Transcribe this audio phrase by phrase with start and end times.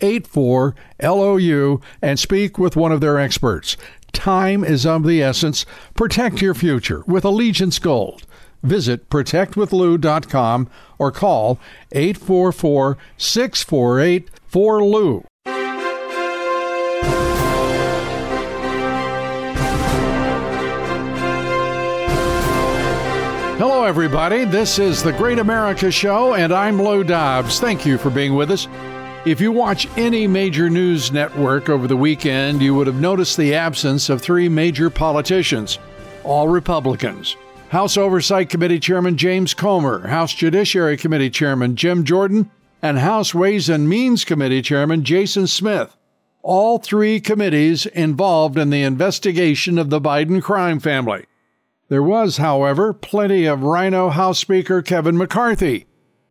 [0.00, 3.76] 84 LOU and speak with one of their experts.
[4.12, 5.66] Time is of the essence.
[5.94, 8.26] Protect your future with Allegiance Gold.
[8.62, 11.58] Visit protectwithlou.com or call
[11.92, 15.24] 844 648 4LOU.
[23.58, 24.44] Hello, everybody.
[24.44, 27.58] This is the Great America Show, and I'm Lou Dobbs.
[27.58, 28.66] Thank you for being with us.
[29.26, 33.56] If you watch any major news network over the weekend, you would have noticed the
[33.56, 35.80] absence of three major politicians,
[36.22, 37.36] all Republicans.
[37.70, 43.68] House Oversight Committee Chairman James Comer, House Judiciary Committee Chairman Jim Jordan, and House Ways
[43.68, 45.96] and Means Committee Chairman Jason Smith.
[46.42, 51.24] All three committees involved in the investigation of the Biden crime family.
[51.88, 55.86] There was, however, plenty of Rhino House Speaker Kevin McCarthy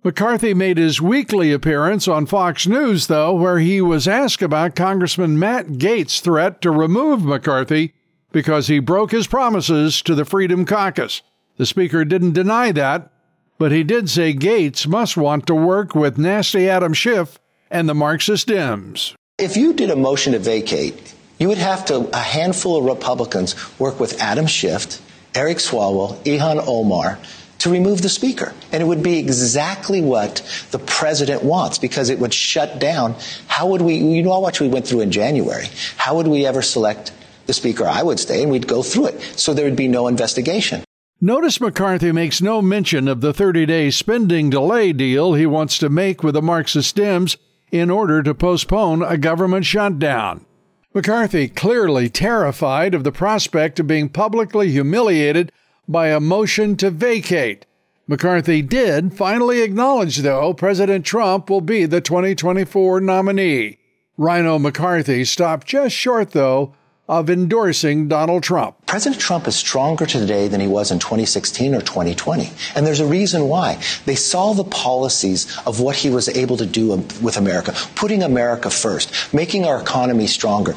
[0.06, 5.40] McCarthy made his weekly appearance on Fox News, though, where he was asked about Congressman
[5.40, 7.96] Matt Gaetz' threat to remove McCarthy
[8.32, 11.24] because he broke his promises to the Freedom Caucus.
[11.58, 13.12] The Speaker didn't deny that,
[13.58, 17.40] but he did say Gaetz must want to work with nasty Adam Schiff
[17.72, 19.16] and the Marxist Dems.
[19.40, 23.56] If you did a motion to vacate, you would have to, a handful of Republicans,
[23.80, 25.02] work with Adam Schiff,
[25.34, 27.18] Eric Swalwell, Ilhan Omar,
[27.60, 28.54] to remove the speaker.
[28.72, 33.16] And it would be exactly what the president wants because it would shut down.
[33.48, 35.68] How would we, you know how much we went through in January.
[35.98, 37.12] How would we ever select
[37.46, 37.86] the speaker?
[37.86, 39.22] I would stay and we'd go through it.
[39.38, 40.84] So there would be no investigation.
[41.22, 45.90] Notice McCarthy makes no mention of the 30 day spending delay deal he wants to
[45.90, 47.38] make with the Marxist Dems
[47.72, 50.46] in order to postpone a government shutdown.
[50.94, 55.52] McCarthy clearly terrified of the prospect of being publicly humiliated
[55.88, 57.66] by a motion to vacate.
[58.08, 63.80] McCarthy did finally acknowledge, though, President Trump will be the 2024 nominee.
[64.18, 66.74] Rhino McCarthy stopped just short, though,
[67.08, 68.76] of endorsing Donald Trump.
[68.88, 72.50] President Trump is stronger today than he was in 2016 or 2020.
[72.76, 73.80] And there's a reason why.
[74.06, 76.90] They saw the policies of what he was able to do
[77.22, 80.74] with America, putting America first, making our economy stronger.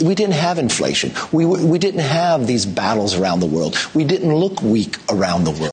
[0.00, 1.12] We didn't have inflation.
[1.32, 3.76] We, we didn't have these battles around the world.
[3.94, 5.72] We didn't look weak around the world.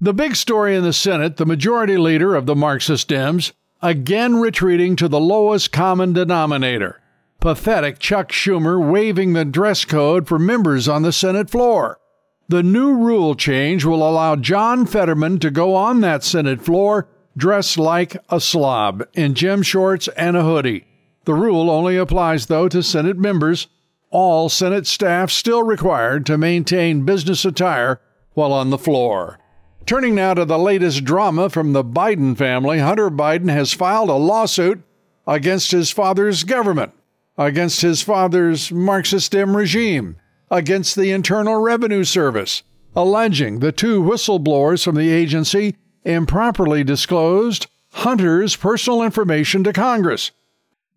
[0.00, 4.96] The big story in the Senate, the majority leader of the Marxist Dems, again retreating
[4.96, 7.00] to the lowest common denominator
[7.46, 12.00] pathetic Chuck Schumer waiving the dress code for members on the Senate floor.
[12.48, 17.78] The new rule change will allow John Fetterman to go on that Senate floor dressed
[17.78, 20.85] like a slob in gym shorts and a hoodie.
[21.26, 23.68] The rule only applies, though, to Senate members.
[24.10, 28.00] All Senate staff still required to maintain business attire
[28.32, 29.38] while on the floor.
[29.84, 34.14] Turning now to the latest drama from the Biden family, Hunter Biden has filed a
[34.14, 34.82] lawsuit
[35.26, 36.92] against his father's government
[37.38, 40.16] against his father's Marxist Dem regime,
[40.50, 42.62] against the Internal Revenue Service,
[42.94, 50.30] alleging the two whistleblowers from the agency improperly disclosed Hunter's personal information to Congress.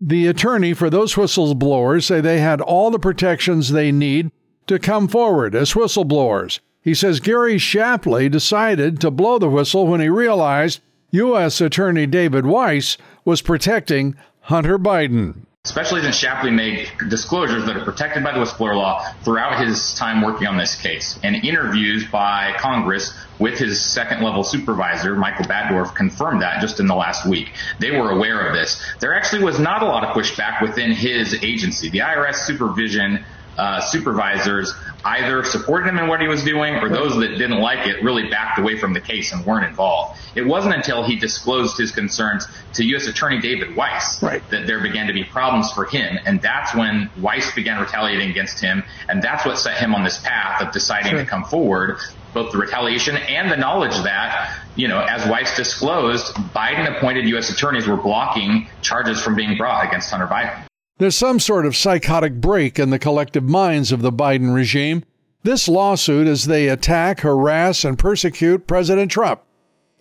[0.01, 4.31] The attorney for those whistleblowers say they had all the protections they need
[4.67, 6.59] to come forward as whistleblowers.
[6.81, 10.79] He says Gary Shapley decided to blow the whistle when he realized
[11.11, 11.59] U.S.
[11.59, 18.23] Attorney David Weiss was protecting Hunter Biden especially since Shapley made disclosures that are protected
[18.23, 21.19] by the whistleblower law throughout his time working on this case.
[21.21, 26.87] And interviews by Congress with his second level supervisor, Michael Batdorf, confirmed that just in
[26.87, 27.49] the last week.
[27.77, 28.81] They were aware of this.
[29.01, 31.89] There actually was not a lot of pushback within his agency.
[31.89, 33.25] The IRS supervision
[33.59, 34.73] uh, supervisors
[35.03, 38.29] either supported him in what he was doing or those that didn't like it really
[38.29, 40.17] backed away from the case and weren't involved.
[40.33, 43.07] It wasn't until he disclosed his concerns to U.S.
[43.07, 44.41] Attorney David Weiss right.
[44.49, 46.17] that there began to be problems for him.
[46.25, 48.81] And that's when Weiss began retaliating against him.
[49.09, 51.19] And that's what set him on this path of deciding sure.
[51.19, 51.99] to come forward
[52.33, 57.49] both the retaliation and the knowledge that, you know, as Weiss disclosed, Biden appointed U.S.
[57.49, 60.68] attorneys were blocking charges from being brought against Hunter Biden.
[60.99, 65.05] There's some sort of psychotic break in the collective minds of the Biden regime.
[65.43, 69.41] This lawsuit as they attack, harass, and persecute President Trump,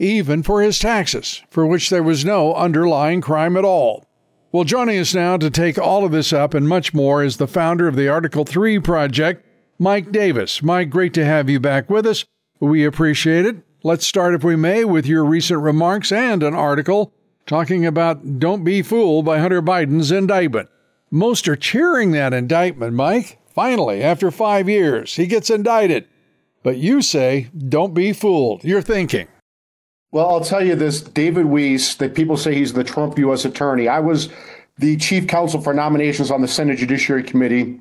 [0.00, 4.06] even for his taxes, for which there was no underlying crime at all.
[4.50, 7.46] Well, joining us now to take all of this up and much more is the
[7.46, 9.46] founder of the Article 3 Project,
[9.78, 10.64] Mike Davis.
[10.64, 12.24] Mike, great to have you back with us.
[12.58, 13.58] We appreciate it.
[13.84, 17.12] Let's start, if we may, with your recent remarks and an article
[17.46, 20.68] talking about Don't Be Fooled by Hunter Biden's indictment.
[21.10, 23.38] Most are cheering that indictment, Mike.
[23.48, 26.06] Finally, after five years, he gets indicted.
[26.62, 28.62] But you say, don't be fooled.
[28.62, 29.26] You're thinking.
[30.10, 33.44] Well, I'll tell you this David Weiss, that people say he's the Trump U.S.
[33.44, 33.88] attorney.
[33.88, 34.28] I was
[34.78, 37.80] the chief counsel for nominations on the Senate Judiciary Committee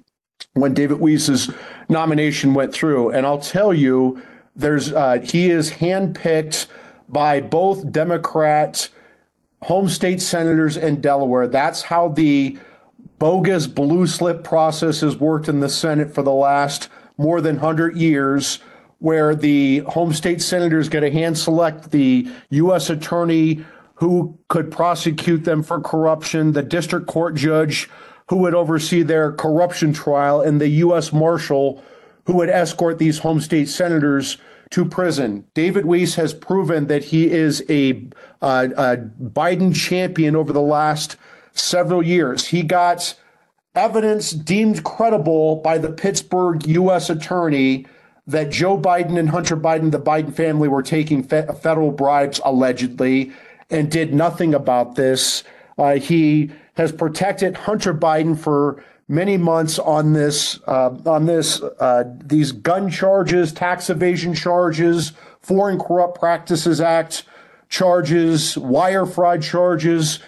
[0.54, 1.50] when David Weiss's
[1.90, 3.12] nomination went through.
[3.12, 4.22] And I'll tell you,
[4.56, 6.68] there's uh, he is handpicked
[7.10, 8.90] by both Democrat
[9.62, 11.48] home state senators in Delaware.
[11.48, 12.58] That's how the
[13.20, 17.98] bogus blue slip process has worked in the Senate for the last more than 100
[17.98, 18.60] years,
[19.00, 22.90] where the home state senators get a hand select the U.S.
[22.90, 23.66] attorney
[23.96, 27.90] who could prosecute them for corruption, the district court judge
[28.30, 31.14] who would oversee their corruption trial, and the U.S.
[31.14, 31.84] marshal
[32.26, 34.38] who would escort these home state senators
[34.70, 35.46] to prison.
[35.54, 38.04] David Weiss has proven that he is a,
[38.42, 41.16] uh, a Biden champion over the last
[41.60, 42.48] several years.
[42.48, 43.14] He got
[43.76, 47.10] evidence deemed credible by the Pittsburgh U.S.
[47.10, 47.86] attorney
[48.26, 53.32] that Joe Biden and Hunter Biden, the Biden family, were taking fe- federal bribes allegedly
[53.70, 55.44] and did nothing about this.
[55.78, 62.04] Uh, he has protected Hunter Biden for many months on this uh, on this uh,
[62.26, 67.24] these gun charges, tax evasion charges, Foreign Corrupt Practices Act
[67.70, 70.20] charges, wire fraud charges.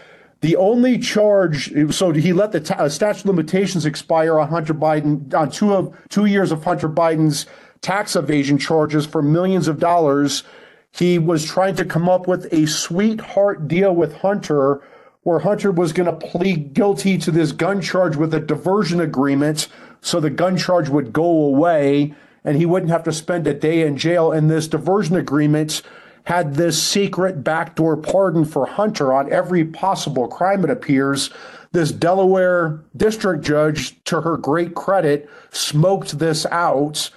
[0.42, 5.34] The only charge, so he let the uh, statute of limitations expire on Hunter Biden
[5.34, 7.46] on two of two years of Hunter Biden's
[7.82, 10.44] tax evasion charges for millions of dollars.
[10.92, 14.82] He was trying to come up with a sweetheart deal with Hunter,
[15.24, 19.68] where Hunter was going to plead guilty to this gun charge with a diversion agreement,
[20.02, 22.16] so the gun charge would go away
[22.46, 24.32] and he wouldn't have to spend a day in jail.
[24.32, 25.82] And this diversion agreement
[26.26, 31.30] had this secret backdoor pardon for Hunter on every possible crime, it appears.
[31.72, 37.10] This Delaware district judge, to her great credit, smoked this out.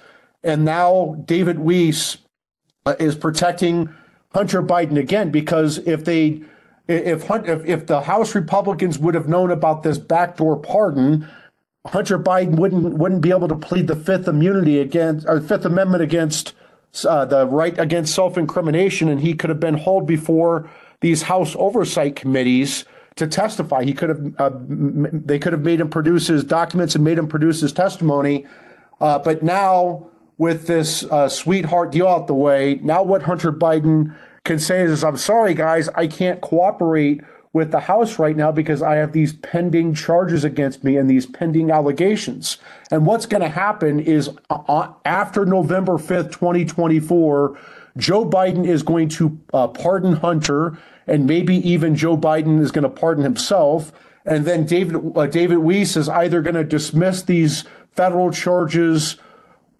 [0.43, 2.17] And now David Weiss
[2.85, 3.89] uh, is protecting
[4.33, 6.43] Hunter Biden again because if they
[6.87, 11.27] if, if if the House Republicans would have known about this backdoor pardon,
[11.87, 16.03] Hunter Biden wouldn't wouldn't be able to plead the Fifth Immunity against or Fifth Amendment
[16.03, 16.53] against
[17.05, 20.69] uh, the right against self incrimination, and he could have been hauled before
[21.01, 22.85] these House oversight committees
[23.15, 23.83] to testify.
[23.83, 27.27] He could have uh, they could have made him produce his documents and made him
[27.27, 28.45] produce his testimony.
[29.01, 30.07] Uh, but now,
[30.37, 35.03] with this uh, sweetheart deal out the way, now what Hunter Biden can say is,
[35.03, 37.21] "I'm sorry, guys, I can't cooperate."
[37.53, 41.27] With the House right now because I have these pending charges against me and these
[41.27, 42.57] pending allegations.
[42.89, 47.57] And what's going to happen is uh, after November 5th, 2024,
[47.95, 52.83] Joe Biden is going to uh, pardon Hunter, and maybe even Joe Biden is going
[52.83, 53.91] to pardon himself.
[54.25, 59.17] And then David uh, David Weiss is either going to dismiss these federal charges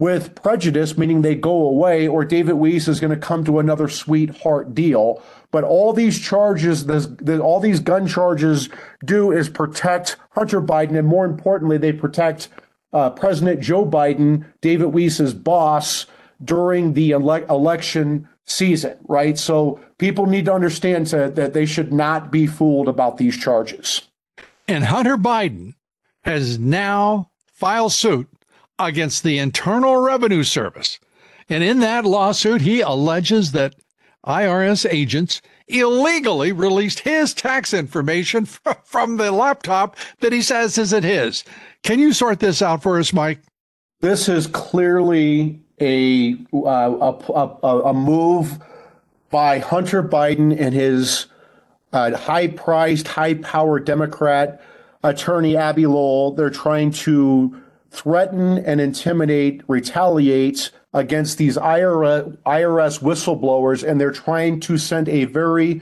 [0.03, 3.88] with prejudice, meaning they go away, or David Weiss is going to come to another
[3.88, 5.24] sweetheart deal.
[5.50, 7.07] But all these charges, this,
[7.39, 8.67] all these gun charges
[9.05, 12.50] do is protect Hunter Biden, and more importantly, they protect
[12.91, 16.05] uh, President Joe Biden, David Weiss's boss,
[16.43, 19.38] during the ele- election season, right?
[19.38, 24.01] So people need to understand to, that they should not be fooled about these charges.
[24.67, 25.75] And Hunter Biden
[26.24, 28.27] has now filed suit
[28.80, 31.00] against the Internal Revenue Service.
[31.50, 33.75] And in that lawsuit, he alleges that
[34.25, 38.46] IRS agents illegally released his tax information
[38.86, 41.44] from the laptop that he says isn't his.
[41.84, 43.39] Can you sort this out for us, Mike?
[44.00, 48.60] This is clearly a uh, a, a, a, move
[49.30, 51.27] by Hunter Biden and his
[51.94, 54.62] uh, high-priced, high-powered Democrat
[55.03, 56.34] attorney Abbe Lowell.
[56.34, 57.62] They're trying to
[57.93, 65.81] threaten and intimidate, retaliate against these IRS, whistleblowers, and they're trying to send a very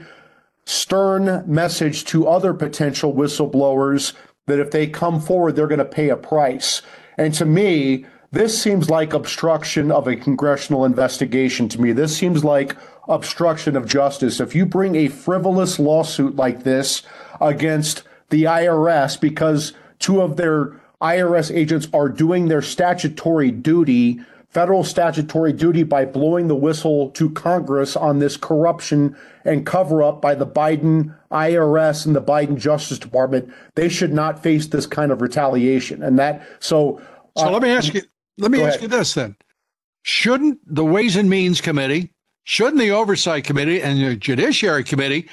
[0.66, 4.12] stern message to other potential whistleblowers
[4.46, 6.82] that if they come forward, they're going to pay a price.
[7.16, 11.92] And to me, this seems like obstruction of a congressional investigation to me.
[11.92, 12.76] This seems like
[13.08, 14.38] obstruction of justice.
[14.38, 17.02] If you bring a frivolous lawsuit like this
[17.40, 24.84] against the IRS because two of their IRS agents are doing their statutory duty, federal
[24.84, 30.34] statutory duty, by blowing the whistle to Congress on this corruption and cover up by
[30.34, 33.52] the Biden IRS and the Biden Justice Department.
[33.74, 36.02] They should not face this kind of retaliation.
[36.02, 37.02] And that, so.
[37.36, 38.02] So uh, let me ask you,
[38.38, 38.82] let me ask ahead.
[38.82, 39.36] you this then.
[40.04, 42.12] Shouldn't the Ways and Means Committee,
[42.44, 45.28] shouldn't the Oversight Committee and the Judiciary Committee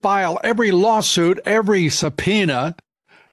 [0.00, 2.76] file every lawsuit, every subpoena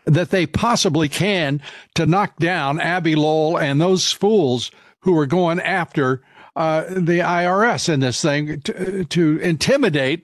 [0.05, 1.61] that they possibly can
[1.95, 6.21] to knock down Abbe Lowell and those fools who are going after
[6.55, 10.23] uh, the IRS in this thing to, to intimidate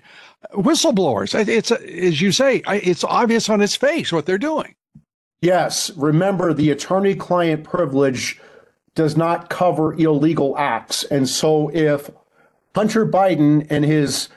[0.54, 1.48] whistleblowers.
[1.48, 4.76] It's as you say, it's obvious on its face what they're doing.
[5.42, 8.40] Yes, remember the attorney-client privilege
[8.94, 12.10] does not cover illegal acts, and so if
[12.76, 14.30] Hunter Biden and his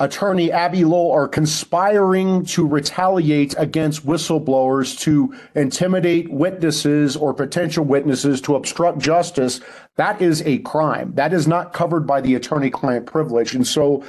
[0.00, 8.40] attorney Abbe Lowell are conspiring to retaliate against whistleblowers to intimidate witnesses or potential witnesses
[8.40, 9.60] to obstruct justice,
[9.96, 11.12] that is a crime.
[11.14, 13.54] That is not covered by the attorney client privilege.
[13.54, 14.02] And so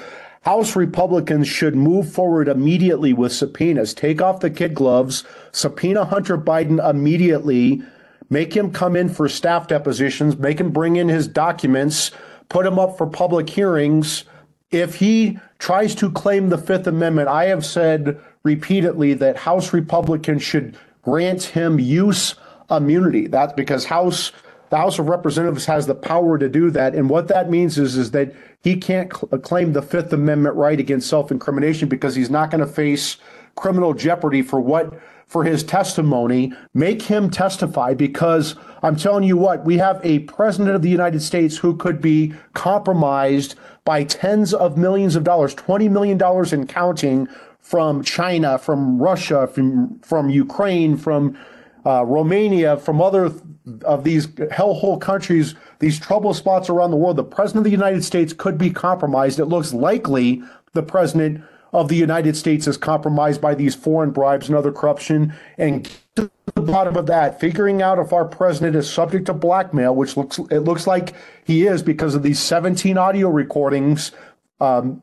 [0.44, 3.94] House Republicans should move forward immediately with subpoenas.
[3.94, 7.84] Take off the kid gloves, subpoena Hunter Biden immediately,
[8.30, 12.12] make him come in for staff depositions, make him bring in his documents,
[12.48, 14.24] put him up for public hearings
[14.72, 20.42] if he tries to claim the Fifth Amendment, I have said repeatedly that House Republicans
[20.42, 22.36] should grant him use
[22.70, 23.28] immunity.
[23.28, 24.32] That's because House
[24.70, 27.98] the House of Representatives has the power to do that, and what that means is
[27.98, 32.52] is that he can't cl- claim the Fifth Amendment right against self-incrimination because he's not
[32.52, 33.18] going to face
[33.56, 34.98] criminal jeopardy for what
[35.32, 36.52] for his testimony.
[36.74, 41.22] Make him testify because I'm telling you what, we have a president of the United
[41.22, 46.20] States who could be compromised by tens of millions of dollars, $20 million
[46.54, 47.30] in counting
[47.62, 51.38] from China, from Russia, from, from Ukraine, from
[51.86, 53.32] uh, Romania, from other
[53.86, 57.16] of these hellhole countries, these trouble spots around the world.
[57.16, 59.40] The president of the United States could be compromised.
[59.40, 61.42] It looks likely the president
[61.74, 65.34] of the United States is compromised by these foreign bribes and other corruption.
[65.58, 69.96] And to the bottom of that, figuring out if our president is subject to blackmail,
[69.96, 71.14] which looks it looks like
[71.46, 74.12] he is because of these 17 audio recordings,
[74.60, 75.02] um,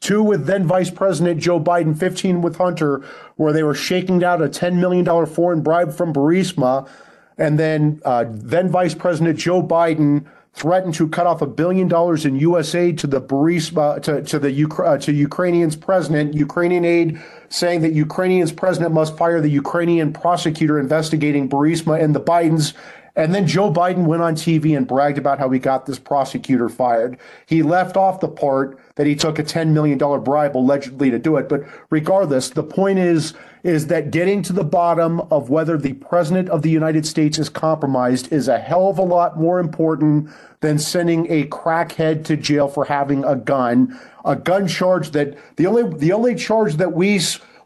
[0.00, 3.04] two with then Vice President Joe Biden, 15 with Hunter,
[3.36, 6.88] where they were shaking down a $10 million foreign bribe from Burisma.
[7.36, 12.24] And then uh, then Vice President Joe Biden threatened to cut off a billion dollars
[12.24, 12.74] in U.S.
[12.74, 16.34] aid to the Burisma to to the uh, to Ukrainians president.
[16.34, 22.20] Ukrainian aid saying that Ukrainians president must fire the Ukrainian prosecutor investigating Burisma and the
[22.20, 22.74] Bidens.
[23.18, 26.68] And then Joe Biden went on TV and bragged about how he got this prosecutor
[26.68, 27.18] fired.
[27.46, 31.36] He left off the part that he took a $10 million bribe allegedly to do
[31.36, 31.48] it.
[31.48, 33.34] But regardless, the point is,
[33.64, 37.48] is that getting to the bottom of whether the president of the United States is
[37.48, 42.68] compromised is a hell of a lot more important than sending a crackhead to jail
[42.68, 47.18] for having a gun, a gun charge that the only, the only charge that we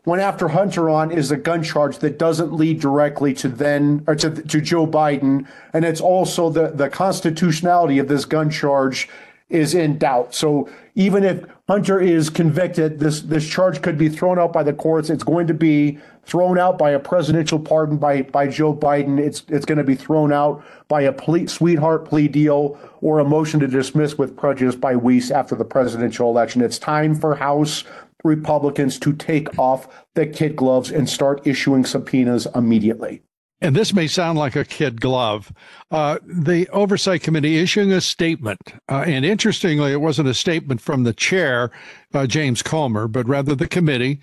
[0.04, 4.14] went after Hunter on is a gun charge that doesn't lead directly to then or
[4.16, 9.08] to, to Joe Biden, and it's also the the constitutionality of this gun charge
[9.48, 10.34] is in doubt.
[10.34, 14.72] So even if Hunter is convicted, this this charge could be thrown out by the
[14.72, 15.10] courts.
[15.10, 19.18] It's going to be thrown out by a presidential pardon by by Joe Biden.
[19.18, 23.24] It's it's going to be thrown out by a plea, sweetheart plea deal or a
[23.24, 26.62] motion to dismiss with prejudice by Weiss after the presidential election.
[26.62, 27.84] It's time for House
[28.24, 33.22] Republicans to take off the kid gloves and start issuing subpoenas immediately.
[33.60, 35.52] And this may sound like a kid glove.
[35.92, 38.60] Uh, the Oversight Committee issuing a statement.
[38.88, 41.70] Uh, and interestingly, it wasn't a statement from the chair,
[42.12, 44.18] uh, James Comer, but rather the committee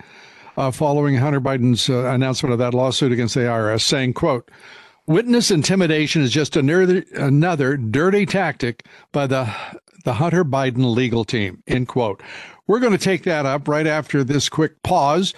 [0.57, 4.51] uh, following Hunter Biden's uh, announcement of that lawsuit against the IRS saying, quote,
[5.07, 9.51] Witness intimidation is just another, another dirty tactic by the
[10.05, 11.61] the Hunter Biden legal team.
[11.67, 12.21] End quote.
[12.69, 15.33] We're going to take that up right after this quick pause.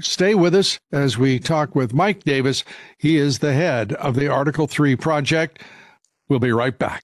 [0.00, 2.62] Stay with us as we talk with Mike Davis.
[2.98, 5.62] He is the head of the Article 3 project.
[6.28, 7.00] We'll be right back.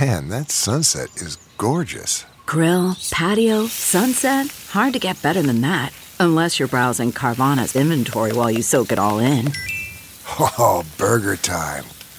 [0.00, 2.24] Man, that sunset is gorgeous.
[2.46, 4.46] Grill, patio, sunset.
[4.70, 5.92] Hard to get better than that.
[6.20, 9.50] Unless you're browsing Carvana's inventory while you soak it all in.
[10.40, 11.84] Oh, burger time.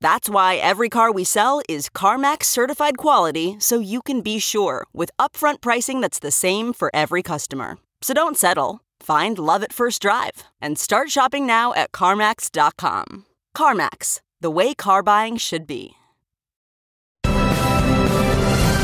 [0.00, 4.86] That's why every car we sell is CarMax certified quality so you can be sure
[4.92, 7.78] with upfront pricing that's the same for every customer.
[8.02, 8.80] So don't settle.
[9.00, 13.24] Find love at first drive and start shopping now at CarMax.com.
[13.56, 15.92] CarMax, the way car buying should be.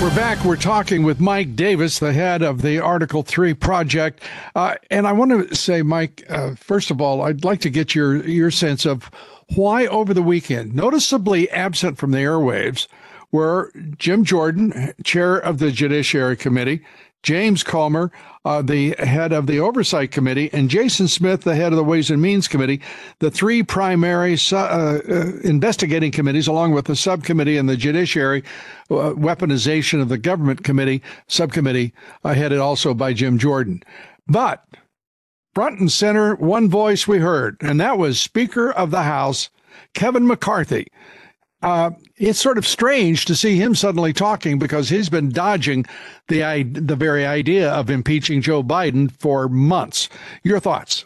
[0.03, 0.45] We're back.
[0.45, 4.25] We're talking with Mike Davis, the head of the Article 3 project.
[4.57, 7.95] Uh, and I want to say, Mike, uh, first of all, I'd like to get
[7.95, 9.09] your, your sense of
[9.55, 12.87] why over the weekend, noticeably absent from the airwaves,
[13.31, 16.83] were Jim Jordan, chair of the Judiciary Committee,
[17.23, 18.11] James Comer,
[18.45, 22.11] uh, the head of the Oversight Committee, and Jason Smith, the head of the Ways
[22.11, 22.81] and Means Committee,
[23.21, 25.01] the three primary uh, uh,
[25.45, 28.43] investigating committees, along with the subcommittee and the Judiciary
[28.91, 31.95] uh, Weaponization of the Government Committee, subcommittee,
[32.25, 33.83] uh, headed also by Jim Jordan.
[34.27, 34.65] But
[35.55, 39.51] front and center, one voice we heard, and that was Speaker of the House,
[39.95, 40.87] Kevin McCarthy.
[41.63, 45.87] Uh, it's sort of strange to see him suddenly talking because he's been dodging
[46.29, 50.09] the the very idea of impeaching Joe Biden for months.
[50.43, 51.05] Your thoughts?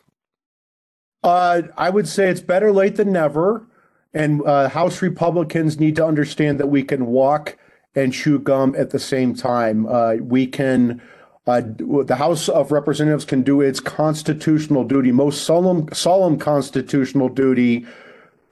[1.23, 3.67] Uh, I would say it's better late than never,
[4.15, 7.59] and uh, House Republicans need to understand that we can walk
[7.95, 9.87] and chew gum at the same time.
[9.87, 11.03] Uh, we can
[11.47, 17.87] uh, the House of Representatives can do its constitutional duty, most solemn, solemn constitutional duty,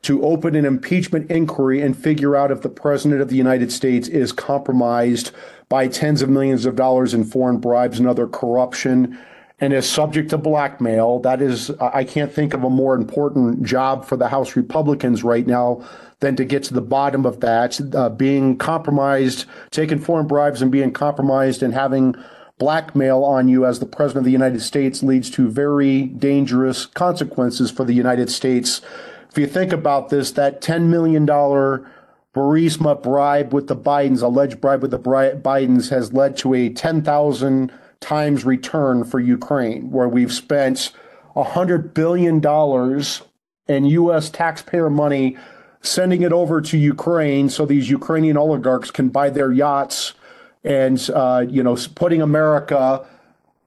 [0.02, 4.06] to open an impeachment inquiry and figure out if the President of the United States
[4.06, 5.32] is compromised
[5.68, 9.18] by tens of millions of dollars in foreign bribes and other corruption
[9.60, 11.20] and is subject to blackmail.
[11.20, 15.46] That is, I can't think of a more important job for the House Republicans right
[15.46, 15.82] now
[16.20, 17.80] than to get to the bottom of that.
[17.94, 22.14] Uh, being compromised, taking foreign bribes and being compromised and having
[22.58, 27.70] blackmail on you as the president of the United States leads to very dangerous consequences
[27.70, 28.80] for the United States.
[29.30, 34.82] If you think about this, that $10 million Burisma bribe with the Bidens, alleged bribe
[34.82, 40.92] with the Bidens, has led to a 10,000 times return for Ukraine, where we've spent
[41.36, 42.42] $100 billion
[43.66, 44.30] in U.S.
[44.30, 45.36] taxpayer money
[45.80, 50.14] sending it over to Ukraine so these Ukrainian oligarchs can buy their yachts
[50.64, 53.06] and uh, you know putting America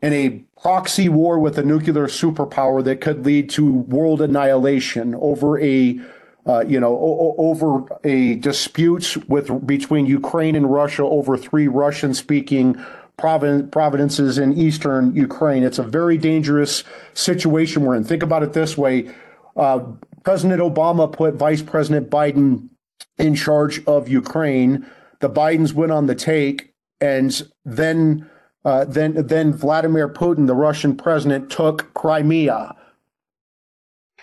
[0.01, 0.29] in a
[0.61, 5.99] proxy war with a nuclear superpower that could lead to world annihilation over a
[6.45, 12.13] uh, you know o- over a dispute with between Ukraine and Russia over three Russian
[12.13, 12.75] speaking
[13.17, 15.63] provin- provinces in eastern Ukraine.
[15.63, 16.83] It's a very dangerous
[17.13, 18.03] situation we're in.
[18.03, 19.13] Think about it this way:
[19.55, 19.79] uh,
[20.23, 22.69] President Obama put Vice President Biden
[23.17, 24.85] in charge of Ukraine.
[25.19, 28.29] The Bidens went on the take and then
[28.65, 32.75] uh, then then Vladimir Putin, the Russian president, took Crimea.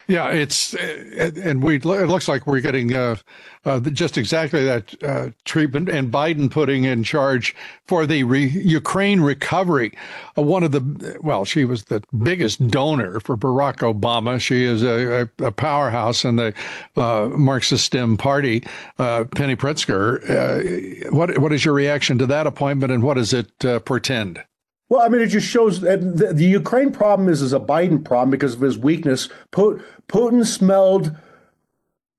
[0.06, 3.16] Yeah, it's and we it looks like we're getting uh,
[3.64, 9.22] uh, just exactly that uh, treatment, and Biden putting in charge for the re- Ukraine
[9.22, 9.96] recovery.
[10.36, 14.38] Uh, one of the well, she was the biggest donor for Barack Obama.
[14.38, 16.52] She is a, a, powerhouse in the
[16.96, 18.62] uh, Marxist Dem Party.
[18.98, 23.58] Uh, Penny Pritzker, what what is your reaction to that appointment, and what does it
[23.86, 24.42] portend?
[24.88, 28.04] Well, I mean, it just shows that the, the, Ukraine problem is, is a Biden
[28.04, 29.28] problem because of his weakness.
[29.52, 31.16] Putin smelled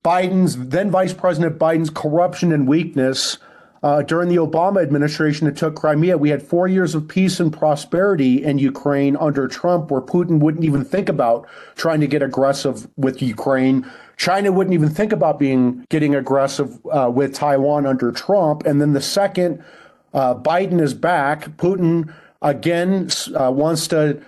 [0.04, 3.38] Biden's, then Vice President Biden's corruption and weakness.
[3.84, 7.54] Uh, during the Obama administration that took Crimea, we had four years of peace and
[7.54, 12.88] prosperity in Ukraine under Trump, where Putin wouldn't even think about trying to get aggressive
[12.98, 13.86] with Ukraine.
[14.18, 18.66] China wouldn't even think about being getting aggressive uh, with Taiwan under Trump.
[18.66, 19.64] And then the second
[20.16, 24.22] uh, Biden is back, Putin again uh, wants to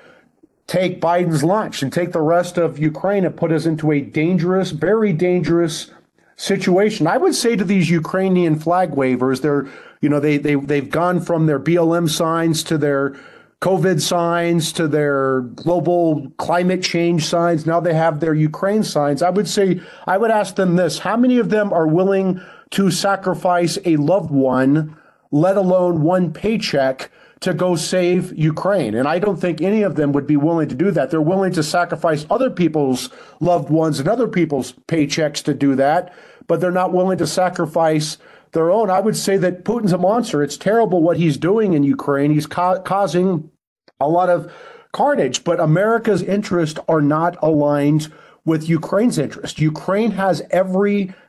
[0.68, 4.72] take Biden's lunch and take the rest of Ukraine and put us into a dangerous,
[4.72, 5.92] very dangerous
[6.36, 7.08] situation.
[7.08, 9.68] I would say to these Ukrainian flag wavers, they're,
[10.02, 13.16] you know, they, they, they've gone from their BLM signs to their
[13.62, 17.66] COVID signs to their global climate change signs.
[17.66, 19.24] Now they have their Ukraine signs.
[19.24, 22.40] I would say, I would ask them this how many of them are willing
[22.72, 24.96] to sacrifice a loved one,
[25.32, 27.10] let alone one paycheck?
[27.42, 28.96] To go save Ukraine.
[28.96, 31.12] And I don't think any of them would be willing to do that.
[31.12, 36.14] They're willing to sacrifice other people's loved ones and other people's paychecks to do that,
[36.48, 38.18] but they're not willing to sacrifice
[38.54, 38.90] their own.
[38.90, 40.42] I would say that Putin's a monster.
[40.42, 42.32] It's terrible what he's doing in Ukraine.
[42.32, 43.52] He's ca- causing
[44.00, 44.52] a lot of
[44.94, 48.12] carnage, but America's interests are not aligned
[48.46, 49.60] with Ukraine's interest.
[49.60, 50.42] Ukraine has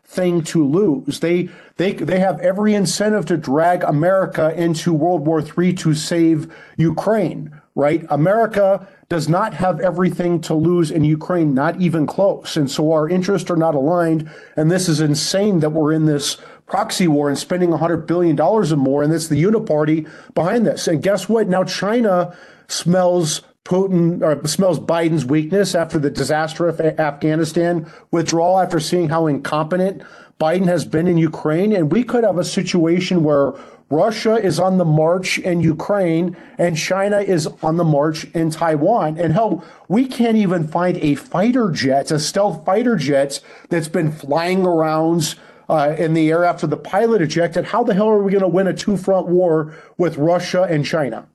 [0.09, 1.21] everything to lose.
[1.21, 6.53] They they they have every incentive to drag America into World War III to save
[6.77, 7.61] Ukraine.
[7.75, 8.05] Right?
[8.11, 12.57] America does not have everything to lose in Ukraine, not even close.
[12.57, 14.29] And so our interests are not aligned.
[14.57, 18.65] And this is insane that we're in this proxy war and spending $100 billion or
[18.77, 19.05] more.
[19.05, 20.89] And it's the uniparty behind this.
[20.89, 21.47] And guess what?
[21.47, 28.81] Now China smells Putin or smells Biden's weakness after the disaster of Afghanistan withdrawal, after
[28.81, 30.03] seeing how incompetent
[30.41, 31.73] Biden has been in Ukraine.
[31.73, 33.53] And we could have a situation where
[33.91, 39.19] Russia is on the march in Ukraine and China is on the march in Taiwan.
[39.19, 44.13] And hell, we can't even find a fighter jet, a stealth fighter jet that's been
[44.13, 45.35] flying around
[45.69, 47.67] uh, in the air after the pilot ejected.
[47.67, 50.85] How the hell are we going to win a two front war with Russia and
[50.85, 51.29] China?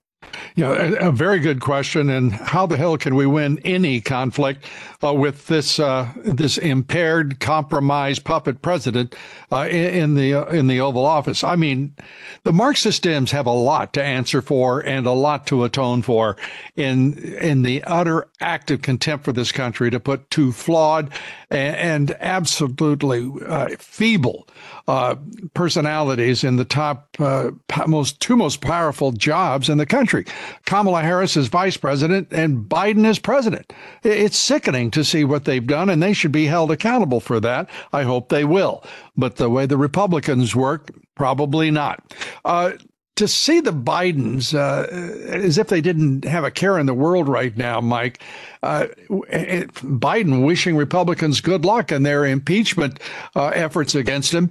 [0.55, 2.09] Yeah, a, very good question.
[2.09, 4.65] And how the hell can we win any conflict
[5.03, 9.15] uh, with this uh, this impaired, compromised puppet president
[9.51, 11.43] uh, in, the uh, in the Oval Office?
[11.43, 11.95] I mean,
[12.43, 16.37] the Marxist Dems have a lot to answer for and a lot to atone for
[16.75, 21.11] in in the utter act of contempt for this country to put two flawed
[21.49, 24.47] and, and absolutely uh, feeble
[24.87, 25.15] uh,
[25.53, 27.51] personalities in the top uh,
[27.87, 30.25] most two most powerful jobs in the country.
[30.65, 33.71] Kamala Harris is vice president and Biden is president.
[34.03, 37.69] It's sickening to see what they've done, and they should be held accountable for that.
[37.93, 38.83] I hope they will.
[39.15, 42.03] But the way the Republicans work, probably not.
[42.43, 42.73] Uh,
[43.15, 44.87] to see the Bidens uh,
[45.27, 48.21] as if they didn't have a care in the world right now, Mike.
[48.63, 52.99] Uh, Biden wishing Republicans good luck in their impeachment
[53.35, 54.49] uh, efforts against him.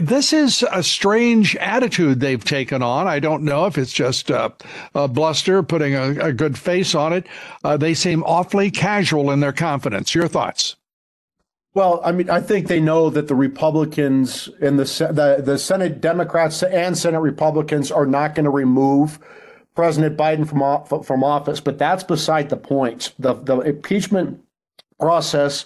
[0.00, 3.06] This is a strange attitude they've taken on.
[3.06, 4.52] I don't know if it's just a,
[4.94, 7.26] a bluster, putting a, a, good face on it.
[7.62, 10.16] Uh, they seem awfully casual in their confidence.
[10.16, 10.74] Your thoughts?
[11.74, 16.00] Well, I mean, I think they know that the Republicans and the the, the Senate
[16.00, 19.18] Democrats and Senate Republicans are not going to remove
[19.74, 21.60] President Biden from from office.
[21.60, 23.14] But that's beside the point.
[23.18, 24.44] The the impeachment
[25.00, 25.64] process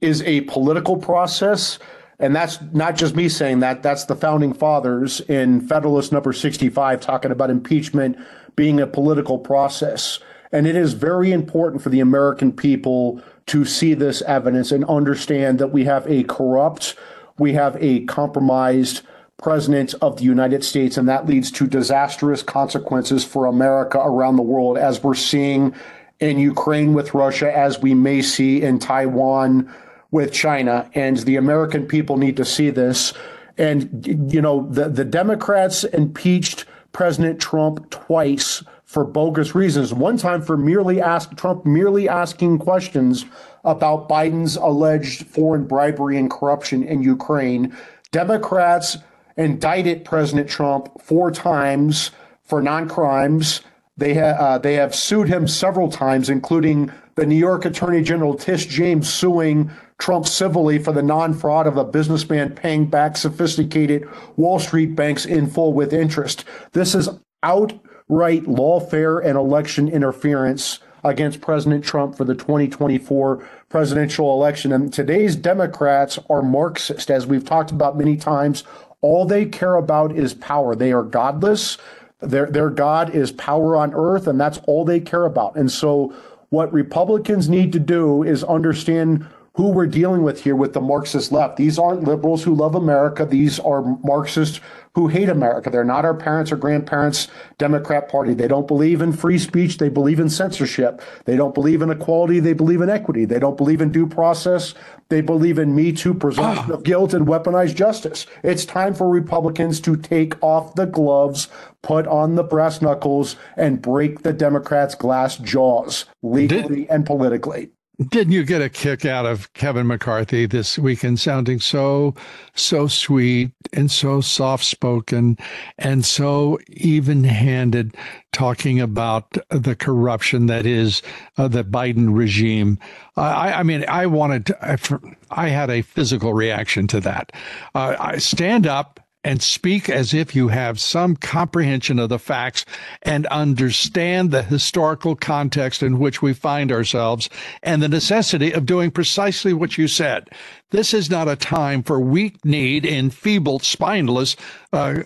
[0.00, 1.78] is a political process.
[2.18, 7.00] And that's not just me saying that, that's the founding fathers in Federalist number 65
[7.00, 8.16] talking about impeachment
[8.54, 10.18] being a political process.
[10.50, 15.58] And it is very important for the American people to see this evidence and understand
[15.58, 16.96] that we have a corrupt,
[17.38, 19.02] we have a compromised
[19.38, 24.42] president of the United States, and that leads to disastrous consequences for America around the
[24.42, 25.74] world, as we're seeing
[26.20, 29.72] in Ukraine with Russia, as we may see in Taiwan
[30.10, 30.90] with China.
[30.94, 33.12] And the American people need to see this.
[33.58, 39.92] And, you know, the, the Democrats impeached President Trump twice for bogus reasons.
[39.92, 43.26] One time for merely ask Trump merely asking questions
[43.64, 47.76] about Biden's alleged foreign bribery and corruption in Ukraine.
[48.12, 48.96] Democrats
[49.36, 52.12] indicted President Trump four times
[52.44, 53.60] for non-crimes.
[53.96, 58.34] They ha- uh, they have sued him several times, including the New York Attorney General
[58.34, 64.60] Tish James suing Trump civilly for the non-fraud of a businessman paying back sophisticated Wall
[64.60, 66.44] Street banks in full with interest.
[66.72, 67.08] This is
[67.42, 67.72] out
[68.08, 74.72] right lawfare and election interference against President Trump for the 2024 presidential election.
[74.72, 78.64] And today's Democrats are Marxist, as we've talked about many times.
[79.00, 80.74] All they care about is power.
[80.74, 81.78] They are godless.
[82.20, 85.56] Their, their God is power on earth, and that's all they care about.
[85.56, 86.14] And so,
[86.50, 91.32] what Republicans need to do is understand who we're dealing with here with the Marxist
[91.32, 91.56] left.
[91.56, 93.24] These aren't liberals who love America.
[93.24, 94.60] These are Marxists
[94.94, 95.70] who hate America.
[95.70, 98.34] They're not our parents or grandparents' Democrat Party.
[98.34, 99.78] They don't believe in free speech.
[99.78, 101.00] They believe in censorship.
[101.24, 102.38] They don't believe in equality.
[102.38, 103.24] They believe in equity.
[103.24, 104.74] They don't believe in due process.
[105.08, 108.26] They believe in Me Too, presumption of guilt, and weaponized justice.
[108.42, 111.48] It's time for Republicans to take off the gloves,
[111.82, 117.70] put on the brass knuckles, and break the Democrats' glass jaws legally Did- and politically.
[117.98, 122.14] Didn't you get a kick out of Kevin McCarthy this weekend sounding so,
[122.54, 125.38] so sweet and so soft spoken
[125.78, 127.96] and so even handed,
[128.32, 131.00] talking about the corruption that is
[131.38, 132.78] uh, the Biden regime?
[133.16, 137.32] I, I, mean, I wanted to, I, I, had a physical reaction to that.
[137.74, 142.64] Uh, I stand up and speak as if you have some comprehension of the facts
[143.02, 147.28] and understand the historical context in which we find ourselves
[147.64, 150.30] and the necessity of doing precisely what you said.
[150.70, 154.36] This is not a time for weak kneed, enfeebled, spineless,
[154.72, 155.02] uh,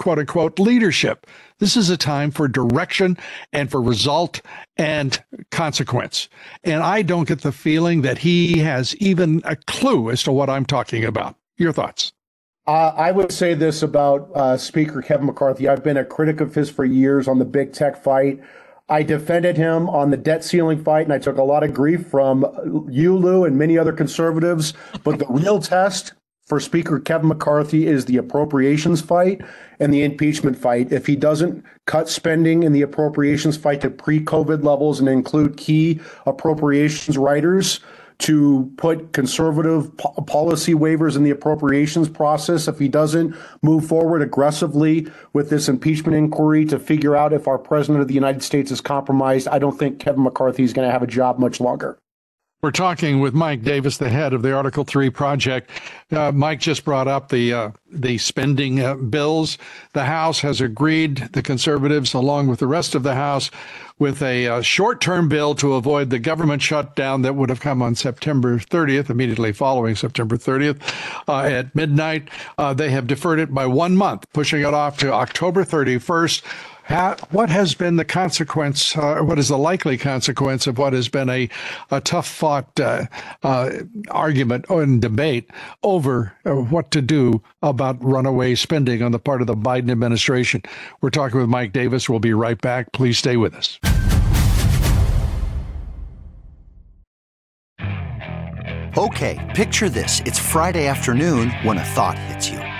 [0.00, 1.28] quote unquote, leadership.
[1.60, 3.16] This is a time for direction
[3.52, 4.40] and for result
[4.78, 6.28] and consequence.
[6.64, 10.50] And I don't get the feeling that he has even a clue as to what
[10.50, 11.36] I'm talking about.
[11.56, 12.12] Your thoughts?
[12.66, 15.68] Uh, I would say this about uh, Speaker Kevin McCarthy.
[15.68, 18.40] I've been a critic of his for years on the big tech fight.
[18.88, 22.06] I defended him on the debt ceiling fight, and I took a lot of grief
[22.06, 24.74] from you, Lou, and many other conservatives.
[25.04, 26.12] But the real test
[26.46, 29.40] for Speaker Kevin McCarthy is the appropriations fight
[29.78, 30.92] and the impeachment fight.
[30.92, 35.56] If he doesn't cut spending in the appropriations fight to pre COVID levels and include
[35.56, 37.78] key appropriations riders,
[38.20, 44.22] to put conservative po- policy waivers in the appropriations process if he doesn't move forward
[44.22, 48.70] aggressively with this impeachment inquiry to figure out if our president of the United States
[48.70, 49.48] is compromised.
[49.48, 51.98] I don't think Kevin McCarthy is going to have a job much longer.
[52.62, 55.70] We're talking with Mike Davis, the head of the Article Three project.
[56.12, 59.56] Uh, Mike just brought up the uh, the spending uh, bills.
[59.94, 63.50] The House has agreed, the conservatives, along with the rest of the House,
[63.98, 67.94] with a uh, short-term bill to avoid the government shutdown that would have come on
[67.94, 70.82] September 30th, immediately following September 30th
[71.28, 72.28] uh, at midnight.
[72.58, 76.42] Uh, they have deferred it by one month, pushing it off to October 31st
[77.30, 78.96] what has been the consequence?
[78.96, 81.48] Uh, what is the likely consequence of what has been a,
[81.92, 83.06] a tough fought uh,
[83.44, 83.70] uh,
[84.10, 85.48] argument and debate
[85.84, 90.62] over uh, what to do about runaway spending on the part of the Biden administration?
[91.00, 92.08] We're talking with Mike Davis.
[92.08, 92.92] We'll be right back.
[92.92, 93.78] Please stay with us.
[98.98, 100.20] Okay, picture this.
[100.26, 102.79] It's Friday afternoon when a thought hits you.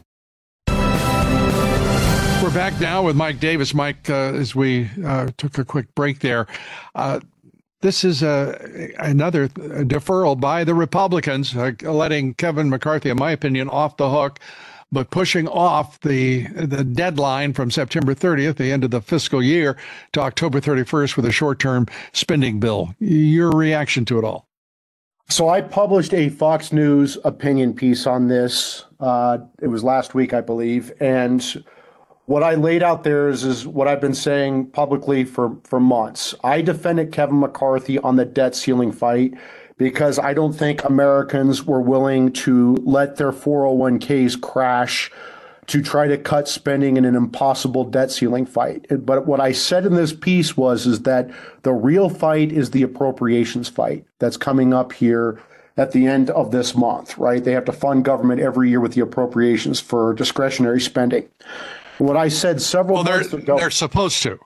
[2.51, 3.73] We're back now with Mike Davis.
[3.73, 6.47] Mike, uh, as we uh, took a quick break there,
[6.95, 7.21] uh,
[7.79, 13.69] this is a, another deferral by the Republicans, uh, letting Kevin McCarthy, in my opinion,
[13.69, 14.37] off the hook,
[14.91, 19.77] but pushing off the the deadline from September 30th, the end of the fiscal year,
[20.11, 22.93] to October 31st with a short-term spending bill.
[22.99, 24.45] Your reaction to it all?
[25.29, 28.83] So I published a Fox News opinion piece on this.
[28.99, 31.63] Uh, it was last week, I believe, and
[32.31, 36.33] what I laid out there is, is what I've been saying publicly for, for months.
[36.45, 39.33] I defended Kevin McCarthy on the debt ceiling fight
[39.75, 45.11] because I don't think Americans were willing to let their 401ks crash
[45.67, 48.85] to try to cut spending in an impossible debt ceiling fight.
[49.05, 51.29] But what I said in this piece was is that
[51.63, 55.41] the real fight is the appropriations fight that's coming up here
[55.75, 57.43] at the end of this month, right?
[57.43, 61.27] They have to fund government every year with the appropriations for discretionary spending.
[61.97, 63.57] What I said several well, months ago.
[63.57, 64.39] They're supposed to,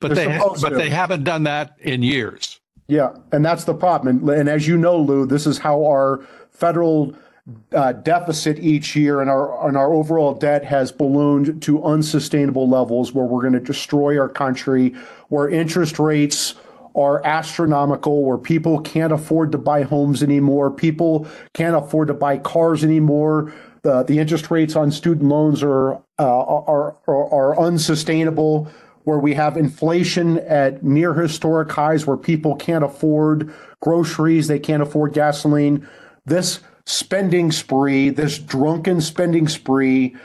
[0.00, 0.26] but they
[0.60, 0.74] but to.
[0.74, 2.60] they haven't done that in years.
[2.86, 4.28] Yeah, and that's the problem.
[4.28, 7.14] And, and as you know, Lou, this is how our federal
[7.72, 13.12] uh, deficit each year, and our and our overall debt has ballooned to unsustainable levels,
[13.12, 14.94] where we're going to destroy our country,
[15.28, 16.54] where interest rates
[16.94, 22.38] are astronomical, where people can't afford to buy homes anymore, people can't afford to buy
[22.38, 23.52] cars anymore.
[23.82, 28.68] The the interest rates on student loans are Uh, are, are are unsustainable.
[29.02, 34.82] Where we have inflation at near historic highs, where people can't afford groceries, they can't
[34.82, 35.86] afford gasoline.
[36.24, 40.16] This spending spree, this drunken spending spree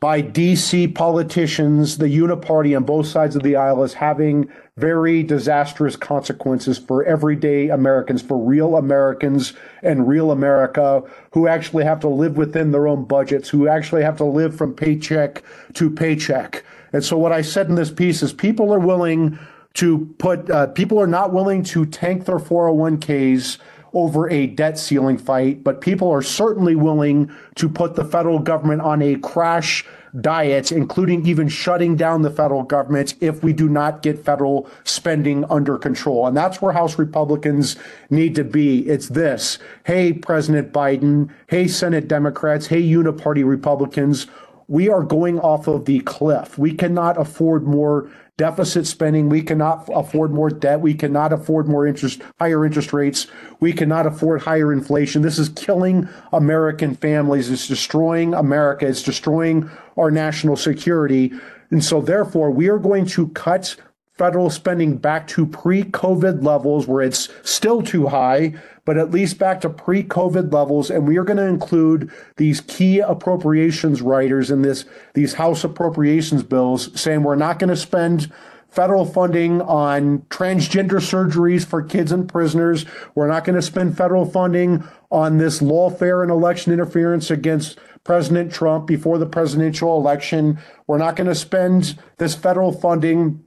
[0.00, 4.48] by DC politicians, the uniparty on both sides of the aisle is having
[4.80, 12.00] very disastrous consequences for everyday Americans, for real Americans and real America who actually have
[12.00, 15.42] to live within their own budgets, who actually have to live from paycheck
[15.74, 16.64] to paycheck.
[16.92, 19.38] And so, what I said in this piece is people are willing
[19.74, 23.58] to put, uh, people are not willing to tank their 401ks
[23.92, 28.82] over a debt ceiling fight, but people are certainly willing to put the federal government
[28.82, 29.84] on a crash
[30.20, 35.44] diet, including even shutting down the federal government if we do not get federal spending
[35.44, 36.26] under control.
[36.26, 37.76] And that's where House Republicans
[38.08, 38.80] need to be.
[38.88, 44.26] It's this hey, President Biden, hey, Senate Democrats, hey, Uniparty Republicans.
[44.68, 46.56] We are going off of the cliff.
[46.56, 48.08] We cannot afford more
[48.40, 49.28] deficit spending.
[49.28, 50.80] We cannot afford more debt.
[50.80, 53.26] We cannot afford more interest, higher interest rates.
[53.60, 55.20] We cannot afford higher inflation.
[55.20, 57.50] This is killing American families.
[57.50, 58.86] It's destroying America.
[58.86, 61.34] It's destroying our national security.
[61.70, 63.76] And so, therefore, we are going to cut
[64.14, 68.54] federal spending back to pre COVID levels where it's still too high,
[68.90, 70.90] but at least back to pre COVID levels.
[70.90, 76.42] And we are going to include these key appropriations riders in this, these House appropriations
[76.42, 78.32] bills saying we're not going to spend
[78.68, 82.84] federal funding on transgender surgeries for kids and prisoners.
[83.14, 88.52] We're not going to spend federal funding on this lawfare and election interference against President
[88.52, 90.58] Trump before the presidential election.
[90.88, 93.44] We're not going to spend this federal funding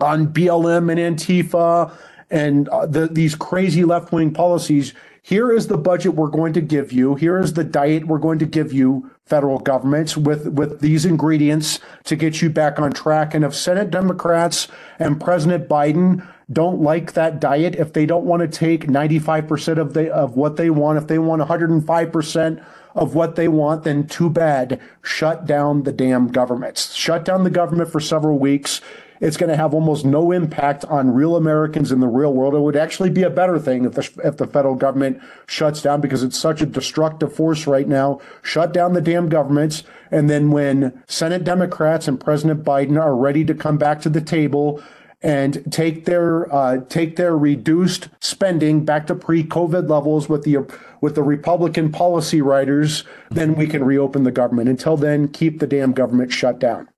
[0.00, 1.92] on BLM and Antifa
[2.30, 4.92] and uh, the, these crazy left wing policies.
[5.22, 7.16] Here is the budget we're going to give you.
[7.16, 11.80] Here is the diet we're going to give you, federal governments, with, with these ingredients
[12.04, 13.34] to get you back on track.
[13.34, 14.68] And if Senate Democrats
[15.00, 19.94] and President Biden don't like that diet, if they don't want to take 95% of
[19.94, 24.30] the of what they want, if they want 105% of what they want, then too
[24.30, 24.80] bad.
[25.02, 26.94] Shut down the damn governments.
[26.94, 28.80] Shut down the government for several weeks
[29.20, 32.54] it's going to have almost no impact on real Americans in the real world.
[32.54, 36.00] It would actually be a better thing if the, if the federal government shuts down
[36.00, 38.20] because it's such a destructive force right now.
[38.42, 39.84] Shut down the damn governments.
[40.10, 44.20] And then when Senate Democrats and President Biden are ready to come back to the
[44.20, 44.82] table
[45.22, 50.58] and take their uh, take their reduced spending back to pre-COVID levels with the
[51.00, 54.68] with the Republican policy riders, then we can reopen the government.
[54.68, 56.88] Until then, keep the damn government shut down.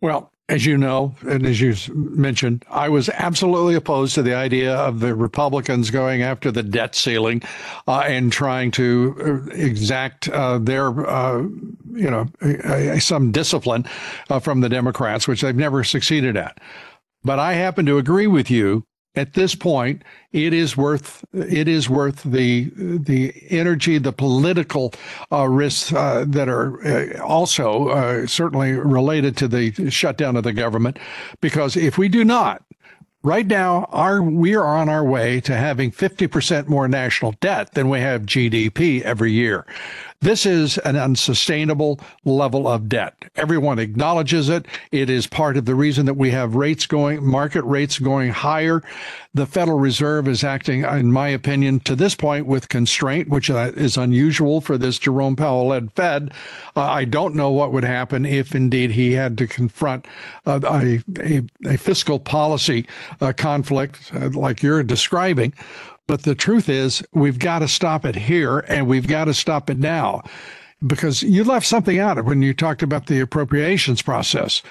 [0.00, 4.76] Well, as you know, and as you mentioned, I was absolutely opposed to the idea
[4.76, 7.42] of the Republicans going after the debt ceiling
[7.88, 9.16] uh, and trying to
[9.50, 11.38] uh, exact uh, their, uh,
[11.92, 12.26] you know,
[12.98, 13.86] some discipline
[14.30, 16.58] uh, from the Democrats, which they've never succeeded at.
[17.24, 18.84] But I happen to agree with you
[19.16, 20.02] at this point,
[20.32, 24.92] it is worth it is worth the the energy, the political
[25.32, 30.52] uh, risks uh, that are uh, also uh, certainly related to the shutdown of the
[30.52, 30.98] government,
[31.40, 32.62] because if we do not,
[33.22, 37.88] right now, our we are on our way to having 50% more national debt than
[37.88, 39.66] we have GDP every year.
[40.20, 43.14] This is an unsustainable level of debt.
[43.36, 44.66] Everyone acknowledges it.
[44.90, 48.82] It is part of the reason that we have rates going, market rates going higher.
[49.34, 53.72] The Federal Reserve is acting, in my opinion, to this point with constraint, which uh,
[53.76, 56.32] is unusual for this Jerome Powell led Fed.
[56.74, 60.06] Uh, I don't know what would happen if indeed he had to confront
[60.46, 62.86] uh, a, a, a, fiscal policy
[63.20, 65.52] uh, conflict uh, like you're describing.
[66.08, 69.68] But the truth is, we've got to stop it here and we've got to stop
[69.70, 70.22] it now
[70.86, 74.62] because you left something out when you talked about the appropriations process.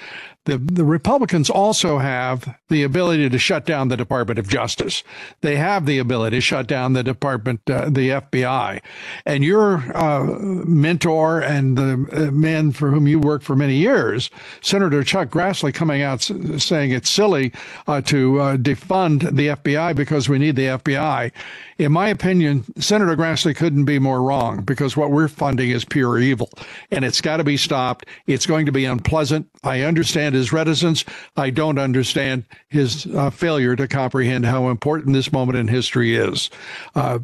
[0.45, 5.03] The, the Republicans also have the ability to shut down the Department of Justice.
[5.41, 8.81] They have the ability to shut down the Department, uh, the FBI.
[9.25, 14.29] And your uh, mentor and the uh, man for whom you worked for many years,
[14.62, 17.51] Senator Chuck Grassley, coming out saying it's silly
[17.88, 21.31] uh, to uh, defund the FBI because we need the FBI.
[21.78, 26.17] In my opinion, Senator Grassley couldn't be more wrong because what we're funding is pure
[26.19, 26.50] evil
[26.90, 28.06] and it's got to be stopped.
[28.28, 29.50] It's going to be unpleasant.
[29.63, 31.04] I understand his reticence.
[31.36, 36.50] I don't understand his uh, failure to comprehend how important this moment in history is.
[36.96, 37.19] Uh,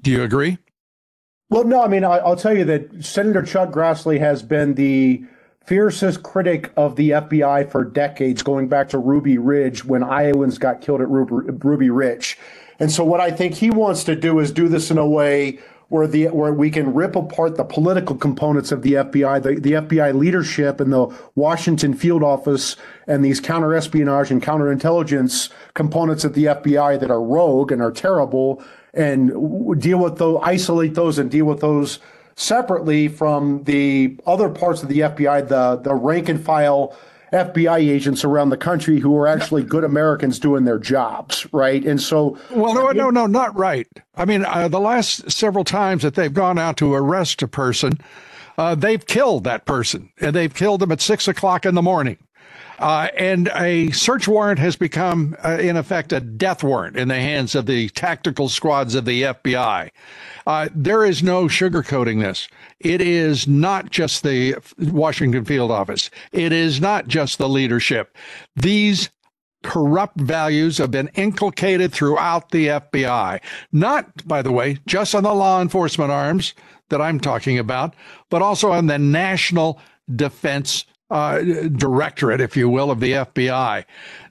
[0.00, 0.56] do you agree?
[1.50, 5.24] Well, no, I mean, I, will tell you that Senator Chuck Grassley has been the
[5.66, 10.80] fiercest critic of the FBI for decades, going back to Ruby Ridge when Iowans got
[10.80, 12.38] killed at Ruby, Ruby Ridge.
[12.80, 15.58] And so, what I think he wants to do is do this in a way
[15.90, 19.72] where the where we can rip apart the political components of the FBI, the, the
[19.72, 22.76] FBI leadership and the Washington field office
[23.06, 27.92] and these counter espionage and counterintelligence components of the FBI that are rogue and are
[27.92, 28.62] terrible
[28.94, 31.98] and deal with those isolate those and deal with those
[32.36, 36.96] separately from the other parts of the FBI, the the rank and file
[37.32, 41.84] FBI agents around the country who are actually good Americans doing their jobs, right?
[41.84, 43.86] And so, well, no, no, no, not right.
[44.16, 47.98] I mean, uh, the last several times that they've gone out to arrest a person,
[48.58, 52.18] uh, they've killed that person, and they've killed them at six o'clock in the morning.
[52.80, 57.14] Uh, and a search warrant has become, uh, in effect, a death warrant in the
[57.14, 59.90] hands of the tactical squads of the FBI.
[60.46, 62.48] Uh, there is no sugarcoating this.
[62.80, 66.10] It is not just the Washington field office.
[66.32, 68.16] It is not just the leadership.
[68.56, 69.10] These
[69.62, 73.40] corrupt values have been inculcated throughout the FBI.
[73.72, 76.54] Not, by the way, just on the law enforcement arms
[76.88, 77.94] that I'm talking about,
[78.30, 79.78] but also on the national
[80.16, 83.84] defense uh, directorate, if you will, of the FBI.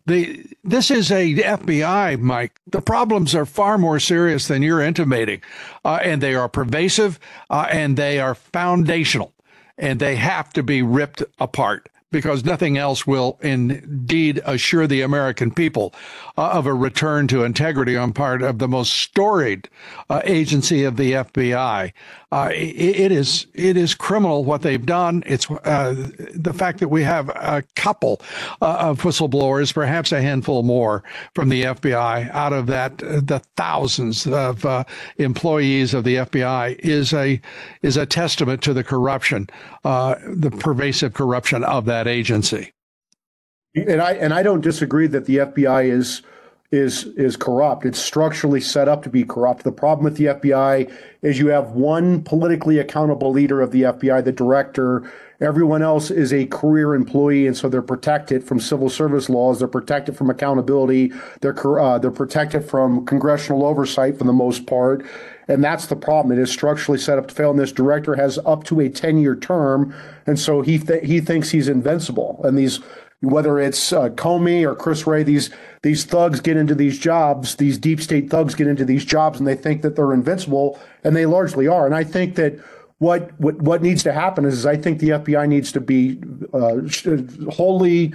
[0.05, 2.59] The, this is a FBI, Mike.
[2.65, 5.41] The problems are far more serious than you're intimating,
[5.85, 7.19] uh, and they are pervasive
[7.49, 9.33] uh, and they are foundational,
[9.77, 15.51] and they have to be ripped apart because nothing else will indeed assure the American
[15.51, 15.93] people
[16.37, 19.69] uh, of a return to integrity on part of the most storied
[20.09, 21.93] uh, agency of the FBI.
[22.31, 25.23] Uh, it, it is it is criminal what they've done.
[25.25, 25.95] It's uh,
[26.35, 28.21] the fact that we have a couple
[28.61, 31.03] uh, of whistleblowers, perhaps a handful more
[31.33, 34.65] from the FBI, out of that uh, the thousands of
[35.17, 37.41] employees of the FBI is a
[37.81, 39.49] is a testament to the corruption,
[39.83, 42.71] the pervasive corruption of that agency.
[43.75, 46.21] And I and I don't disagree that the FBI is
[46.71, 47.85] is is corrupt.
[47.85, 49.63] It's structurally set up to be corrupt.
[49.63, 50.91] The problem with the FBI
[51.23, 55.11] is you have one politically accountable leader of the FBI, the director.
[55.41, 59.59] Everyone else is a career employee, and so they're protected from civil service laws.
[59.59, 61.11] They're protected from accountability.
[61.41, 65.03] They're uh, they're protected from congressional oversight for the most part,
[65.47, 66.37] and that's the problem.
[66.37, 67.49] It is structurally set up to fail.
[67.49, 69.95] And this director has up to a ten year term,
[70.27, 72.39] and so he th- he thinks he's invincible.
[72.43, 72.79] And these
[73.21, 75.49] whether it's uh, Comey or Chris Wray, these
[75.81, 79.47] these thugs get into these jobs, these deep state thugs get into these jobs, and
[79.47, 81.85] they think that they're invincible, and they largely are.
[81.85, 82.59] And I think that
[82.99, 86.21] what what what needs to happen is, is I think the FBI needs to be
[86.53, 86.77] uh,
[87.51, 88.13] wholly.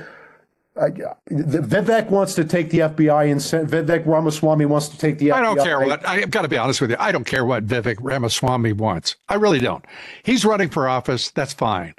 [0.77, 0.89] Uh,
[1.31, 3.41] Vivek wants to take the FBI and
[3.71, 5.33] Vivek Ramaswamy wants to take the FBI.
[5.35, 6.97] I don't care what I've got to be honest with you.
[6.99, 9.15] I don't care what Vivek Ramaswamy wants.
[9.29, 9.85] I really don't.
[10.25, 11.31] He's running for office.
[11.31, 11.95] That's fine.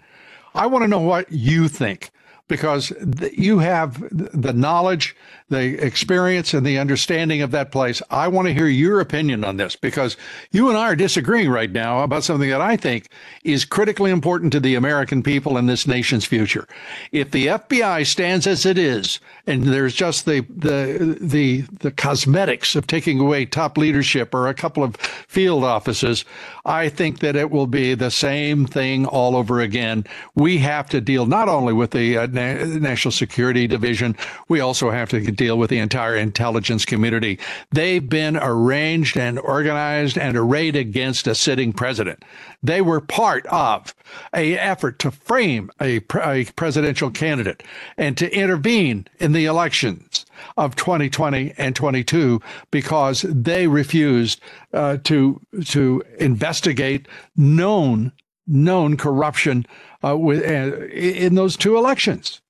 [0.54, 2.12] I want to know what you think
[2.48, 2.94] because
[3.34, 5.16] you have the knowledge,
[5.50, 8.02] the experience, and the understanding of that place.
[8.12, 10.16] I want to hear your opinion on this because
[10.52, 13.10] you and I are disagreeing right now about something that I think
[13.44, 16.68] is critically important to the American people and this nation's future.
[17.12, 22.76] If the FBI stands as it is, and there's just the the the the cosmetics
[22.76, 26.26] of taking away top leadership or a couple of field offices,
[26.66, 30.06] I think that it will be the same thing all over again.
[30.34, 34.16] We have to deal not only with the uh, Na- National Security Division,
[34.48, 37.40] we also have to deal with the entire intelligence community.
[37.72, 42.24] They've been arranged and organized and arrayed against a sitting president.
[42.64, 43.94] They were part of
[44.34, 47.62] a effort to frame a, a presidential candidate
[47.98, 50.25] and to intervene in the elections
[50.58, 54.42] of 2020 and 22 because they refused
[54.74, 58.12] uh, to to investigate known
[58.48, 59.66] known corruption
[60.04, 62.42] uh, with, uh, in those two elections.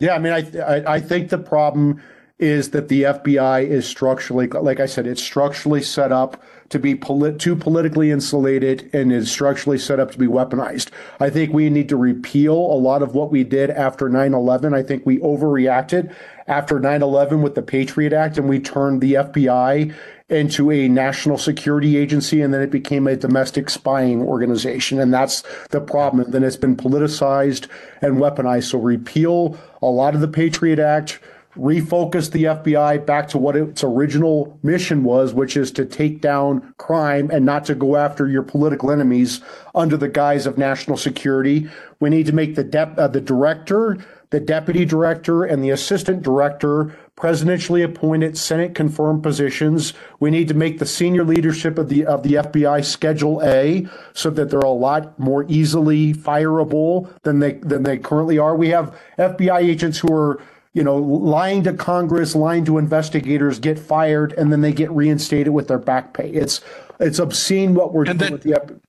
[0.00, 2.00] Yeah, I mean, I, I, I think the problem
[2.38, 6.94] is that the FBI is structurally, like I said, it's structurally set up to be
[6.94, 10.90] polit- too politically insulated and is structurally set up to be weaponized.
[11.18, 14.72] I think we need to repeal a lot of what we did after 9 11.
[14.72, 16.14] I think we overreacted
[16.48, 19.94] after 9 11 with the Patriot Act and we turned the FBI
[20.28, 24.98] into a national security agency and then it became a domestic spying organization.
[24.98, 26.24] And that's the problem.
[26.24, 27.66] And then it's been politicized
[28.02, 28.64] and weaponized.
[28.64, 31.20] So repeal a lot of the Patriot Act
[31.56, 36.72] refocus the FBI back to what its original mission was, which is to take down
[36.78, 39.40] crime and not to go after your political enemies
[39.74, 41.68] under the guise of national security.
[42.00, 43.98] We need to make the de- uh, the director
[44.30, 49.94] the deputy director and the assistant director presidentially appointed Senate confirmed positions.
[50.20, 54.30] We need to make the senior leadership of the of the FBI Schedule A so
[54.30, 58.54] that they're a lot more easily fireable than they than they currently are.
[58.54, 60.40] We have FBI agents who are
[60.74, 65.52] you know, lying to Congress, lying to investigators, get fired, and then they get reinstated
[65.52, 66.28] with their back pay.
[66.30, 66.60] It's
[67.00, 68.80] it's obscene what we're and doing then, with the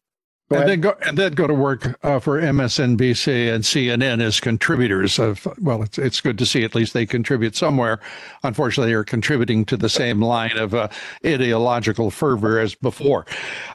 [0.58, 5.20] and then go and then go to work uh, for MSNBC and CNN as contributors
[5.20, 5.48] of.
[5.60, 8.00] Well, it's it's good to see at least they contribute somewhere.
[8.44, 10.88] Unfortunately, they are contributing to the same line of uh,
[11.26, 13.26] ideological fervor as before.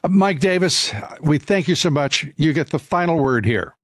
[0.03, 2.25] Uh, Mike Davis, we thank you so much.
[2.35, 3.75] You get the final word here.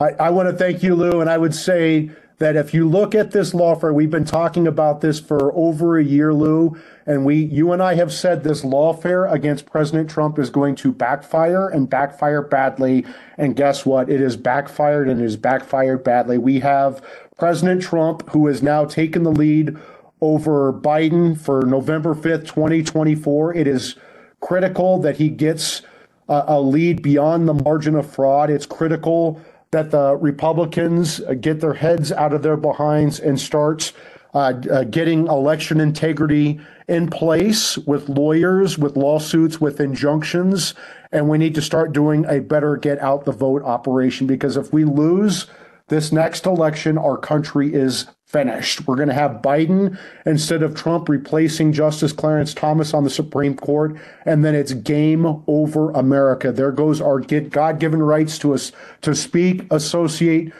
[0.00, 3.14] I, I want to thank you, Lou, and I would say that if you look
[3.14, 7.36] at this lawfare, we've been talking about this for over a year, Lou, and we,
[7.36, 11.90] you and I have said this lawfare against President Trump is going to backfire and
[11.90, 13.04] backfire badly.
[13.36, 14.08] And guess what?
[14.08, 16.38] It is backfired and is backfired badly.
[16.38, 17.02] We have
[17.38, 19.76] President Trump, who has now taken the lead
[20.20, 23.54] over Biden for November 5th, 2024.
[23.54, 23.96] It is
[24.40, 25.82] critical that he gets
[26.28, 28.50] a, a lead beyond the margin of fraud.
[28.50, 29.40] It's critical
[29.70, 33.92] that the Republicans uh, get their heads out of their behinds and start
[34.34, 40.74] uh, uh, getting election integrity in place with lawyers, with lawsuits, with injunctions.
[41.12, 44.72] And we need to start doing a better get out the vote operation because if
[44.72, 45.46] we lose
[45.88, 48.86] this next election, our country is finished.
[48.86, 53.56] We're going to have Biden instead of Trump replacing Justice Clarence Thomas on the Supreme
[53.56, 56.52] Court, and then it's game over America.
[56.52, 60.52] There goes our God given rights to us to speak, associate,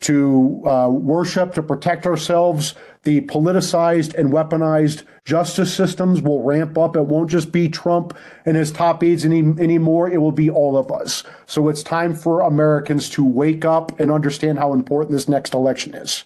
[0.00, 2.74] to uh, worship, to protect ourselves.
[3.06, 6.96] The politicized and weaponized justice systems will ramp up.
[6.96, 10.10] It won't just be Trump and his top aides any, anymore.
[10.10, 11.22] It will be all of us.
[11.46, 15.94] So it's time for Americans to wake up and understand how important this next election
[15.94, 16.24] is.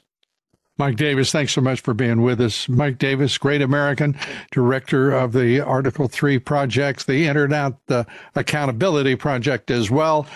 [0.78, 2.66] Mike Davis, thanks so much for being with us.
[2.66, 4.16] Mike Davis, great American,
[4.50, 10.26] director of the Article 3 projects, the Internet the Accountability Project as well.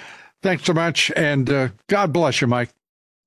[0.42, 2.68] Thanks so much, and uh, God bless you, Mike.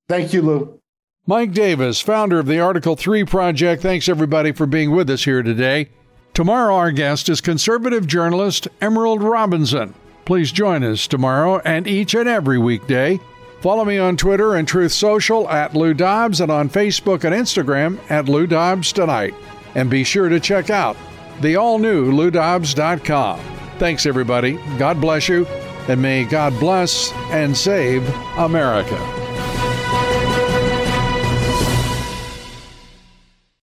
[0.07, 0.80] Thank you, Lou.
[1.28, 3.84] Mike Davis, founder of the Article 3 Project.
[3.84, 5.89] Thanks, everybody, for being with us here today.
[6.34, 9.93] Tomorrow, our guest is conservative journalist Emerald Robinson.
[10.25, 13.19] Please join us tomorrow and each and every weekday
[13.61, 17.99] Follow me on Twitter and Truth Social at Lou Dobbs and on Facebook and Instagram
[18.09, 19.34] at Lou Dobbs Tonight.
[19.75, 20.95] And be sure to check out
[21.41, 23.39] the all new LouDobbs.com.
[23.78, 24.53] Thanks, everybody.
[24.78, 25.45] God bless you,
[25.88, 28.07] and may God bless and save
[28.38, 29.26] America.